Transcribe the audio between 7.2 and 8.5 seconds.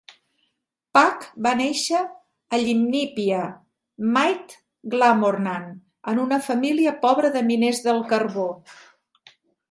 de miners del carbó.